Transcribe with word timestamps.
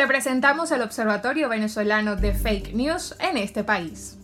Te 0.00 0.06
presentamos 0.06 0.72
el 0.72 0.80
Observatorio 0.80 1.50
Venezolano 1.50 2.16
de 2.16 2.32
Fake 2.32 2.72
News 2.72 3.14
en 3.20 3.36
este 3.36 3.64
país. 3.64 4.18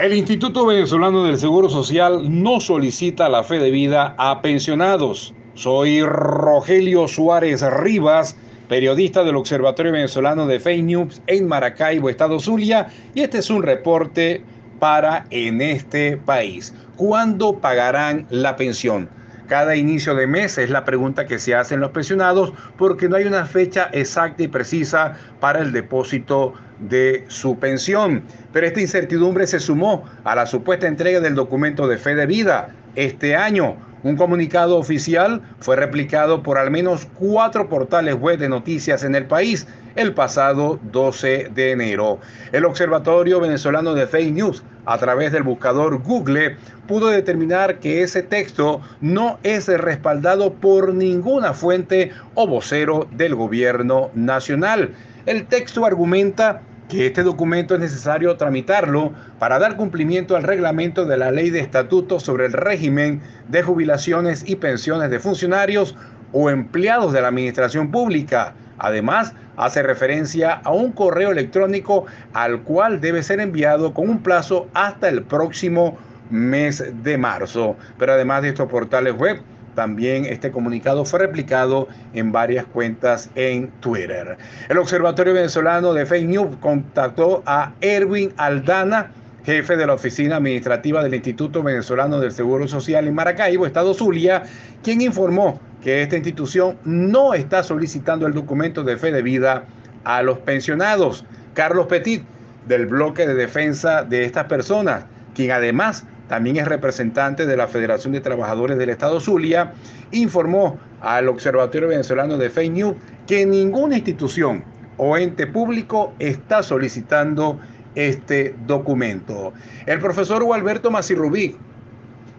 El 0.00 0.12
Instituto 0.14 0.66
Venezolano 0.66 1.22
del 1.22 1.38
Seguro 1.38 1.70
Social 1.70 2.42
no 2.42 2.58
solicita 2.58 3.28
la 3.28 3.44
fe 3.44 3.60
de 3.60 3.70
vida 3.70 4.16
a 4.18 4.42
pensionados. 4.42 5.32
Soy 5.54 6.02
Rogelio 6.02 7.06
Suárez 7.06 7.62
Rivas, 7.62 8.36
periodista 8.68 9.22
del 9.22 9.36
Observatorio 9.36 9.92
Venezolano 9.92 10.48
de 10.48 10.58
Fake 10.58 10.82
News 10.82 11.22
en 11.28 11.46
Maracaibo, 11.46 12.10
Estado 12.10 12.40
Zulia, 12.40 12.88
y 13.14 13.20
este 13.20 13.38
es 13.38 13.48
un 13.48 13.62
reporte 13.62 14.42
para 14.80 15.24
en 15.30 15.60
este 15.60 16.16
país. 16.16 16.74
¿Cuándo 16.96 17.60
pagarán 17.60 18.26
la 18.28 18.56
pensión? 18.56 19.08
Cada 19.48 19.76
inicio 19.76 20.14
de 20.14 20.26
mes 20.26 20.58
es 20.58 20.68
la 20.68 20.84
pregunta 20.84 21.26
que 21.26 21.38
se 21.38 21.54
hacen 21.54 21.80
los 21.80 21.90
pensionados 21.90 22.52
porque 22.76 23.08
no 23.08 23.16
hay 23.16 23.24
una 23.24 23.46
fecha 23.46 23.88
exacta 23.92 24.42
y 24.42 24.48
precisa 24.48 25.16
para 25.40 25.60
el 25.60 25.72
depósito 25.72 26.52
de 26.78 27.24
su 27.28 27.58
pensión. 27.58 28.22
Pero 28.52 28.66
esta 28.66 28.82
incertidumbre 28.82 29.46
se 29.46 29.58
sumó 29.58 30.04
a 30.24 30.34
la 30.34 30.44
supuesta 30.44 30.86
entrega 30.86 31.20
del 31.20 31.34
documento 31.34 31.88
de 31.88 31.96
fe 31.96 32.14
de 32.14 32.26
vida 32.26 32.74
este 32.94 33.36
año. 33.36 33.87
Un 34.04 34.16
comunicado 34.16 34.76
oficial 34.76 35.42
fue 35.58 35.74
replicado 35.74 36.42
por 36.44 36.56
al 36.56 36.70
menos 36.70 37.08
cuatro 37.18 37.68
portales 37.68 38.14
web 38.14 38.38
de 38.38 38.48
noticias 38.48 39.02
en 39.02 39.16
el 39.16 39.26
país 39.26 39.66
el 39.96 40.14
pasado 40.14 40.78
12 40.92 41.50
de 41.52 41.72
enero. 41.72 42.20
El 42.52 42.64
Observatorio 42.64 43.40
Venezolano 43.40 43.94
de 43.94 44.06
Fake 44.06 44.32
News, 44.32 44.62
a 44.86 44.98
través 44.98 45.32
del 45.32 45.42
buscador 45.42 46.00
Google, 46.00 46.56
pudo 46.86 47.08
determinar 47.08 47.80
que 47.80 48.02
ese 48.02 48.22
texto 48.22 48.80
no 49.00 49.40
es 49.42 49.66
respaldado 49.66 50.54
por 50.54 50.94
ninguna 50.94 51.52
fuente 51.52 52.12
o 52.34 52.46
vocero 52.46 53.08
del 53.10 53.34
gobierno 53.34 54.10
nacional. 54.14 54.94
El 55.26 55.46
texto 55.46 55.84
argumenta 55.84 56.62
que 56.88 57.06
este 57.06 57.22
documento 57.22 57.74
es 57.74 57.80
necesario 57.80 58.36
tramitarlo 58.36 59.12
para 59.38 59.58
dar 59.58 59.76
cumplimiento 59.76 60.36
al 60.36 60.42
reglamento 60.42 61.04
de 61.04 61.18
la 61.18 61.30
Ley 61.30 61.50
de 61.50 61.60
Estatutos 61.60 62.22
sobre 62.22 62.46
el 62.46 62.52
régimen 62.52 63.20
de 63.48 63.62
jubilaciones 63.62 64.42
y 64.48 64.56
pensiones 64.56 65.10
de 65.10 65.20
funcionarios 65.20 65.94
o 66.32 66.50
empleados 66.50 67.12
de 67.12 67.20
la 67.20 67.28
Administración 67.28 67.90
Pública. 67.90 68.54
Además, 68.78 69.34
hace 69.56 69.82
referencia 69.82 70.60
a 70.64 70.72
un 70.72 70.92
correo 70.92 71.30
electrónico 71.30 72.06
al 72.32 72.62
cual 72.62 73.00
debe 73.00 73.22
ser 73.22 73.40
enviado 73.40 73.92
con 73.92 74.08
un 74.08 74.22
plazo 74.22 74.68
hasta 74.72 75.08
el 75.08 75.22
próximo 75.22 75.98
mes 76.30 76.84
de 77.02 77.18
marzo. 77.18 77.76
Pero 77.98 78.12
además 78.12 78.42
de 78.42 78.48
estos 78.48 78.68
portales 78.68 79.14
web, 79.14 79.40
también 79.78 80.24
este 80.24 80.50
comunicado 80.50 81.04
fue 81.04 81.20
replicado 81.20 81.86
en 82.12 82.32
varias 82.32 82.66
cuentas 82.66 83.30
en 83.36 83.68
Twitter. 83.78 84.36
El 84.68 84.76
Observatorio 84.78 85.34
Venezolano 85.34 85.94
de 85.94 86.04
Fake 86.04 86.26
News 86.26 86.56
contactó 86.60 87.44
a 87.46 87.74
Erwin 87.80 88.32
Aldana, 88.38 89.12
jefe 89.44 89.76
de 89.76 89.86
la 89.86 89.94
Oficina 89.94 90.38
Administrativa 90.38 91.00
del 91.04 91.14
Instituto 91.14 91.62
Venezolano 91.62 92.18
del 92.18 92.32
Seguro 92.32 92.66
Social 92.66 93.06
en 93.06 93.14
Maracaibo, 93.14 93.66
Estado 93.66 93.94
Zulia, 93.94 94.42
quien 94.82 95.00
informó 95.00 95.60
que 95.80 96.02
esta 96.02 96.16
institución 96.16 96.76
no 96.82 97.32
está 97.32 97.62
solicitando 97.62 98.26
el 98.26 98.34
documento 98.34 98.82
de 98.82 98.96
fe 98.96 99.12
de 99.12 99.22
vida 99.22 99.62
a 100.02 100.24
los 100.24 100.38
pensionados. 100.38 101.24
Carlos 101.54 101.86
Petit, 101.86 102.24
del 102.66 102.86
bloque 102.86 103.28
de 103.28 103.36
defensa 103.36 104.02
de 104.02 104.24
estas 104.24 104.46
personas, 104.46 105.04
quien 105.36 105.52
además 105.52 106.04
también 106.28 106.58
es 106.58 106.68
representante 106.68 107.46
de 107.46 107.56
la 107.56 107.66
Federación 107.66 108.12
de 108.12 108.20
Trabajadores 108.20 108.78
del 108.78 108.90
Estado 108.90 109.18
Zulia, 109.18 109.72
informó 110.12 110.78
al 111.00 111.28
Observatorio 111.28 111.88
Venezolano 111.88 112.36
de 112.36 112.50
Fake 112.50 112.72
News 112.72 112.96
que 113.26 113.44
ninguna 113.46 113.96
institución 113.96 114.64
o 114.96 115.16
ente 115.16 115.46
público 115.46 116.12
está 116.18 116.62
solicitando 116.62 117.58
este 117.94 118.54
documento. 118.66 119.52
El 119.86 120.00
profesor 120.00 120.44
Gualberto 120.44 120.90
Macirrubí, 120.90 121.56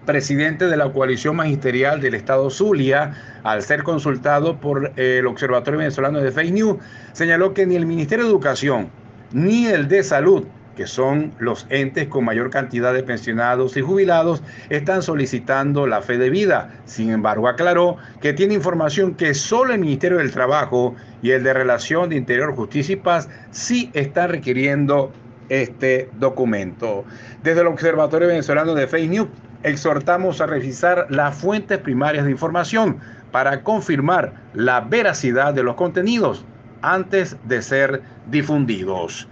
presidente 0.06 0.68
de 0.68 0.78
la 0.78 0.92
coalición 0.92 1.36
magisterial 1.36 2.02
del 2.02 2.16
Estado 2.16 2.50
Zulia, 2.50 3.14
al 3.44 3.62
ser 3.62 3.84
consultado 3.84 4.60
por 4.60 4.92
el 4.96 5.28
Observatorio 5.28 5.80
Venezolano 5.80 6.20
de 6.20 6.32
Fake 6.32 6.54
News, 6.54 6.78
señaló 7.14 7.54
que 7.54 7.66
ni 7.66 7.76
el 7.76 7.86
Ministerio 7.86 8.26
de 8.26 8.32
Educación 8.32 8.90
ni 9.32 9.68
el 9.68 9.88
de 9.88 10.04
Salud 10.04 10.46
que 10.80 10.88
son 10.88 11.34
los 11.40 11.68
entes 11.70 12.08
con 12.08 12.24
mayor 12.24 12.50
cantidad 12.50 12.94
de 12.94 13.04
pensionados 13.04 13.76
y 13.76 13.82
jubilados, 13.82 14.42
están 14.70 15.04
solicitando 15.04 15.86
la 15.88 16.02
fe 16.02 16.18
de 16.18 16.30
vida. 16.30 16.72
Sin 16.86 17.12
embargo, 17.12 17.50
aclaró 17.50 17.98
que 18.22 18.32
tiene 18.32 18.54
información 18.54 19.16
que 19.16 19.34
solo 19.34 19.74
el 19.74 19.82
Ministerio 19.82 20.20
del 20.20 20.32
Trabajo 20.32 20.96
y 21.22 21.32
el 21.32 21.44
de 21.44 21.52
Relación 21.52 22.08
de 22.08 22.16
Interior, 22.16 22.56
Justicia 22.56 22.94
y 22.94 22.96
Paz 22.96 23.28
sí 23.52 23.92
están 23.92 24.30
requiriendo 24.30 25.12
este 25.50 26.10
documento. 26.18 27.04
Desde 27.44 27.60
el 27.60 27.68
Observatorio 27.68 28.30
Venezolano 28.30 28.74
de 28.74 28.88
Fake 28.88 29.10
News, 29.10 29.28
exhortamos 29.64 30.40
a 30.40 30.46
revisar 30.46 31.08
las 31.10 31.36
fuentes 31.36 31.80
primarias 31.80 32.24
de 32.24 32.32
información 32.32 33.00
para 33.34 33.64
confirmar 33.64 34.32
la 34.54 34.80
veracidad 34.80 35.54
de 35.54 35.64
los 35.64 35.76
contenidos 35.76 36.46
antes 36.82 37.36
de 37.44 37.62
ser 37.62 38.02
difundidos. 38.32 39.28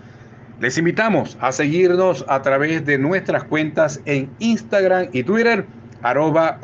Les 0.59 0.77
invitamos 0.77 1.37
a 1.39 1.51
seguirnos 1.51 2.25
a 2.27 2.41
través 2.41 2.83
de 2.83 2.97
nuestras 2.97 3.43
cuentas 3.43 4.01
en 4.05 4.27
Instagram 4.39 5.09
y 5.13 5.21
Twitter, 5.21 5.67
arroba 6.01 6.57